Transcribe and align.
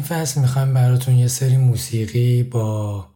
این 0.00 0.08
فصل 0.08 0.40
می‌خوایم 0.40 0.74
براتون 0.74 1.14
یه 1.14 1.28
سری 1.28 1.56
موسیقی 1.56 2.42
با 2.42 3.06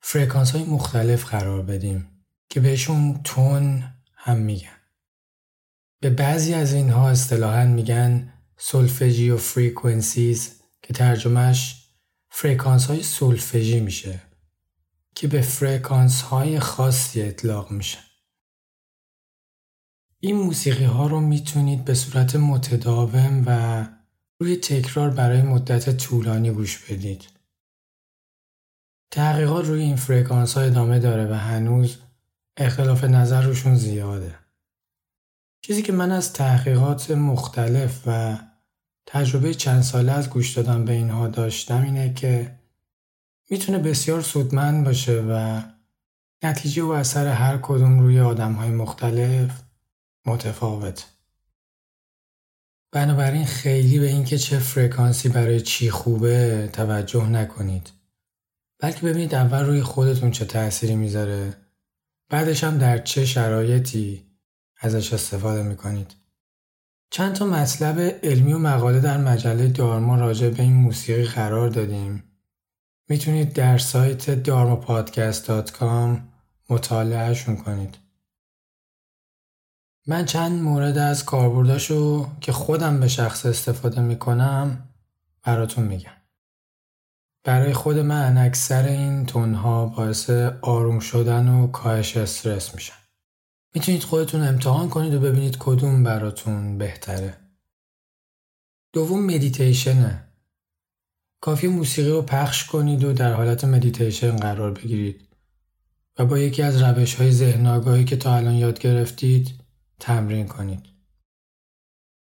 فرکانس 0.00 0.50
های 0.50 0.64
مختلف 0.64 1.24
قرار 1.24 1.62
بدیم 1.62 2.08
که 2.48 2.60
بهشون 2.60 3.20
تون 3.24 3.84
هم 4.14 4.36
میگن. 4.36 4.76
به 6.00 6.10
بعضی 6.10 6.54
از 6.54 6.72
اینها 6.72 7.10
اصطلاحا 7.10 7.64
میگن 7.64 8.32
Solfeggio 8.56 9.30
frequencies 9.30 10.60
که 10.82 10.94
ترجمهش 10.94 11.88
فرکانس 12.30 12.86
های 12.86 13.02
سولفژی 13.02 13.80
میشه 13.80 14.22
که 15.14 15.28
به 15.28 15.40
فرکانس 15.40 16.22
های 16.22 16.60
خاصی 16.60 17.22
اطلاق 17.22 17.70
میشه. 17.70 17.98
این 20.20 20.36
موسیقی 20.36 20.84
ها 20.84 21.06
رو 21.06 21.20
می‌تونید 21.20 21.84
به 21.84 21.94
صورت 21.94 22.36
متداوم 22.36 23.44
و 23.46 23.97
روی 24.40 24.56
تکرار 24.56 25.10
برای 25.10 25.42
مدت 25.42 25.96
طولانی 25.96 26.50
گوش 26.50 26.78
بدید. 26.78 27.28
تحقیقات 29.10 29.66
روی 29.66 29.82
این 29.82 29.96
فرکانس 29.96 30.54
ها 30.54 30.60
ادامه 30.60 30.98
داره 30.98 31.30
و 31.30 31.34
هنوز 31.34 31.98
اختلاف 32.56 33.04
نظر 33.04 33.42
روشون 33.42 33.76
زیاده. 33.76 34.34
چیزی 35.62 35.82
که 35.82 35.92
من 35.92 36.10
از 36.10 36.32
تحقیقات 36.32 37.10
مختلف 37.10 38.02
و 38.06 38.38
تجربه 39.06 39.54
چند 39.54 39.82
ساله 39.82 40.12
از 40.12 40.30
گوش 40.30 40.52
دادن 40.52 40.84
به 40.84 40.92
اینها 40.92 41.28
داشتم 41.28 41.82
اینه 41.82 42.14
که 42.14 42.58
می‌تونه 43.50 43.78
بسیار 43.78 44.22
سودمند 44.22 44.84
باشه 44.84 45.20
و 45.28 45.62
نتیجه 46.42 46.82
و 46.82 46.90
اثر 46.90 47.26
هر 47.26 47.58
کدوم 47.62 48.00
روی 48.00 48.20
آدم 48.20 48.52
های 48.52 48.70
مختلف 48.70 49.62
متفاوت. 50.26 51.17
بنابراین 52.92 53.44
خیلی 53.44 53.98
به 53.98 54.06
اینکه 54.06 54.38
چه 54.38 54.58
فرکانسی 54.58 55.28
برای 55.28 55.60
چی 55.60 55.90
خوبه 55.90 56.68
توجه 56.72 57.28
نکنید. 57.28 57.92
بلکه 58.80 59.06
ببینید 59.06 59.34
اول 59.34 59.64
روی 59.64 59.82
خودتون 59.82 60.30
چه 60.30 60.44
تأثیری 60.44 60.94
می‌ذاره 60.94 61.56
بعدش 62.30 62.64
هم 62.64 62.78
در 62.78 62.98
چه 62.98 63.24
شرایطی 63.24 64.26
ازش 64.80 65.12
استفاده 65.12 65.62
می‌کنید. 65.62 66.14
چند 67.10 67.32
تا 67.32 67.46
مطلب 67.46 68.00
علمی 68.22 68.52
و 68.52 68.58
مقاله 68.58 69.00
در 69.00 69.16
مجله 69.16 69.68
دارما 69.68 70.16
راجع 70.16 70.48
به 70.48 70.62
این 70.62 70.74
موسیقی 70.74 71.24
قرار 71.24 71.68
دادیم. 71.68 72.24
می‌تونید 73.08 73.52
در 73.52 73.78
سایت 73.78 74.44
dharmapodcast.com 74.44 76.18
مطالعهشون 76.70 77.56
کنید. 77.56 77.96
من 80.10 80.24
چند 80.24 80.62
مورد 80.62 80.98
از 80.98 81.24
کاربرداشو 81.24 82.28
که 82.40 82.52
خودم 82.52 83.00
به 83.00 83.08
شخص 83.08 83.46
استفاده 83.46 84.00
می‌کنم 84.00 84.88
براتون 85.42 85.84
میگم. 85.84 86.10
برای 87.44 87.72
خود 87.72 87.98
من 87.98 88.38
اکثر 88.38 88.88
این 88.88 89.26
تونها 89.26 89.86
باعث 89.86 90.30
آروم 90.62 90.98
شدن 90.98 91.48
و 91.48 91.66
کاهش 91.66 92.16
استرس 92.16 92.74
میشن. 92.74 92.94
می‌تونید 93.74 94.02
خودتون 94.02 94.48
امتحان 94.48 94.88
کنید 94.88 95.14
و 95.14 95.20
ببینید 95.20 95.56
کدوم 95.58 96.02
براتون 96.04 96.78
بهتره. 96.78 97.34
دوم 98.92 99.24
مدیتیشنه. 99.24 100.24
کافی 101.40 101.66
موسیقی 101.66 102.10
رو 102.10 102.22
پخش 102.22 102.64
کنید 102.64 103.04
و 103.04 103.12
در 103.12 103.32
حالت 103.32 103.64
مدیتیشن 103.64 104.36
قرار 104.36 104.70
بگیرید 104.70 105.28
و 106.18 106.26
با 106.26 106.38
یکی 106.38 106.62
از 106.62 106.82
روش 106.82 107.14
های 107.14 107.32
ذهن 107.32 108.04
که 108.04 108.16
تا 108.16 108.36
الان 108.36 108.54
یاد 108.54 108.78
گرفتید 108.78 109.57
تمرین 110.00 110.48
کنید. 110.48 110.86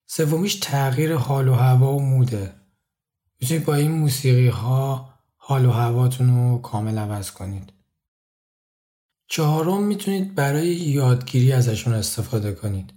سومیش 0.07 0.55
تغییر 0.55 1.17
حال 1.17 1.49
و 1.49 1.55
هوا 1.55 1.93
و 1.93 2.03
موده. 2.03 2.55
می‌تونید 3.41 3.65
با 3.65 3.75
این 3.75 3.93
موسیقی 3.93 4.49
ها 4.49 5.15
حال 5.37 5.67
و 5.67 5.71
هواتون 5.71 6.37
رو 6.37 6.59
کامل 6.59 6.99
عوض 6.99 7.31
کنید. 7.31 7.73
چهارم 9.27 9.83
می‌تونید 9.83 10.35
برای 10.35 10.67
یادگیری 10.67 11.53
ازشون 11.53 11.95
استفاده 11.95 12.53
کنید. 12.53 12.93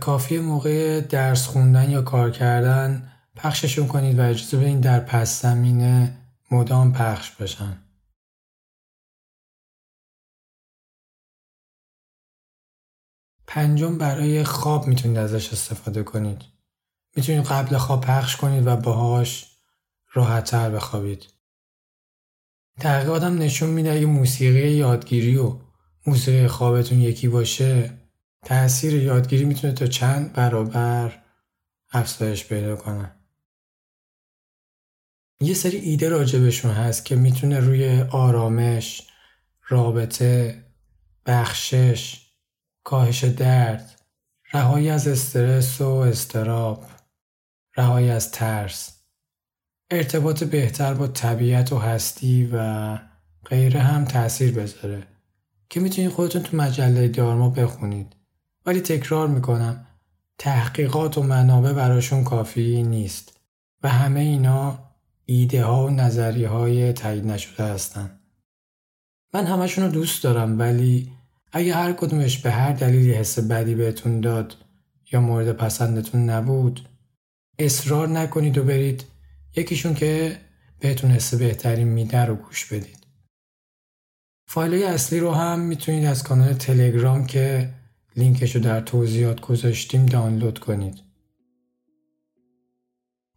کافی 0.00 0.38
موقع 0.38 1.00
درس 1.00 1.46
خوندن 1.46 1.90
یا 1.90 2.02
کار 2.02 2.30
کردن 2.30 3.12
پخششون 3.36 3.86
کنید 3.86 4.18
و 4.18 4.22
اجازه 4.22 4.56
بدین 4.56 4.80
در 4.80 5.00
پس 5.00 5.42
زمینه 5.42 6.18
مدام 6.50 6.92
پخش 6.92 7.30
بشن. 7.30 7.76
پنجم 13.54 13.98
برای 13.98 14.44
خواب 14.44 14.86
می‌تونید 14.86 15.18
ازش 15.18 15.52
استفاده 15.52 16.02
کنید. 16.02 16.42
می‌تونید 17.16 17.44
قبل 17.44 17.76
خواب 17.76 18.00
پخش 18.00 18.36
کنید 18.36 18.66
و 18.66 18.76
باهاش 18.76 19.46
راحتتر 20.12 20.70
بخوابید. 20.70 21.26
تحقیقاتم 22.80 23.38
نشون 23.38 23.70
میده 23.70 23.92
اگه 23.92 24.06
موسیقی 24.06 24.70
یادگیری 24.70 25.36
و 25.36 25.58
موسیقی 26.06 26.46
خوابتون 26.46 27.00
یکی 27.00 27.28
باشه 27.28 27.98
تاثیر 28.44 28.94
یادگیری 28.94 29.44
می‌تونه 29.44 29.72
تا 29.72 29.86
چند 29.86 30.32
برابر 30.32 31.22
افزایش 31.90 32.44
پیدا 32.44 32.76
کنه. 32.76 33.14
یه 35.40 35.54
سری 35.54 35.76
ایده 35.76 36.08
راجبشون 36.08 36.70
هست 36.70 37.04
که 37.04 37.16
می‌تونه 37.16 37.60
روی 37.60 38.00
آرامش، 38.00 39.02
رابطه، 39.68 40.64
بخشش، 41.26 42.31
کاهش 42.84 43.24
درد، 43.24 44.00
رهایی 44.52 44.90
از 44.90 45.08
استرس 45.08 45.80
و 45.80 45.88
استراب، 45.88 46.84
رهایی 47.76 48.10
از 48.10 48.30
ترس، 48.30 48.98
ارتباط 49.90 50.44
بهتر 50.44 50.94
با 50.94 51.06
طبیعت 51.06 51.72
و 51.72 51.78
هستی 51.78 52.50
و 52.52 52.98
غیره 53.46 53.80
هم 53.80 54.04
تاثیر 54.04 54.54
بذاره. 54.54 55.02
که 55.70 55.80
می‌تونید 55.80 56.10
خودتون 56.10 56.42
تو 56.42 56.56
مجله 56.56 57.08
دارما 57.08 57.50
بخونید. 57.50 58.16
ولی 58.66 58.80
تکرار 58.80 59.28
می‌کنم 59.28 59.86
تحقیقات 60.38 61.18
و 61.18 61.22
منابع 61.22 61.72
براشون 61.72 62.24
کافی 62.24 62.82
نیست 62.82 63.40
و 63.82 63.88
همه 63.88 64.20
اینا 64.20 64.78
ایده 65.26 65.64
ها 65.64 65.86
و 65.86 65.90
نظریه 65.90 66.48
های 66.48 66.92
تایید 66.92 67.26
نشده 67.26 67.64
هستن. 67.64 68.20
من 69.34 69.46
همشون 69.46 69.84
رو 69.84 69.90
دوست 69.90 70.22
دارم 70.22 70.58
ولی 70.58 71.12
اگه 71.52 71.74
هر 71.74 71.92
کدومش 71.92 72.38
به 72.38 72.50
هر 72.50 72.72
دلیلی 72.72 73.12
حس 73.12 73.38
بدی 73.38 73.74
بهتون 73.74 74.20
داد 74.20 74.56
یا 75.12 75.20
مورد 75.20 75.52
پسندتون 75.52 76.30
نبود 76.30 76.88
اصرار 77.58 78.08
نکنید 78.08 78.58
و 78.58 78.64
برید 78.64 79.04
یکیشون 79.56 79.94
که 79.94 80.38
بهتون 80.80 81.10
حس 81.10 81.34
بهتری 81.34 81.84
میده 81.84 82.24
رو 82.24 82.34
گوش 82.34 82.72
بدید. 82.72 83.06
فایل 84.46 84.84
اصلی 84.84 85.18
رو 85.18 85.32
هم 85.32 85.60
می‌تونید 85.60 86.04
از 86.04 86.22
کانال 86.22 86.52
تلگرام 86.52 87.26
که 87.26 87.70
لینکش 88.16 88.56
رو 88.56 88.62
در 88.62 88.80
توضیحات 88.80 89.40
گذاشتیم 89.40 90.06
دانلود 90.06 90.58
کنید. 90.58 91.00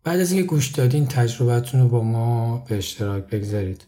بعد 0.04 0.20
از 0.20 0.32
اینکه 0.32 0.48
گوش 0.48 0.68
دادین 0.68 1.08
تجربتون 1.08 1.82
رو 1.82 1.90
با 1.90 2.04
ما 2.04 2.58
به 2.58 2.78
اشتراک 2.78 3.24
بگذارید. 3.24 3.86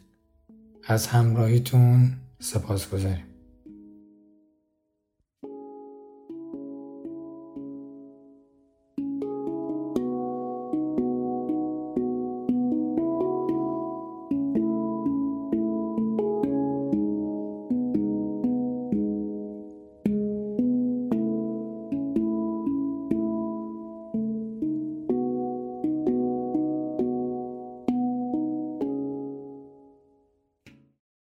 از 0.84 1.07
همراهیتون 1.07 2.13
سپاس 2.40 2.90
گذاریم. 2.90 3.24